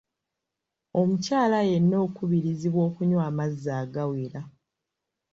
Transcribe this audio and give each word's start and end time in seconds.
Omukyala 0.99 1.59
yenna 1.69 1.95
okubirizibwa 2.07 2.81
okunywa 2.89 3.21
amazzi 3.29 3.69
agawera. 3.81 4.41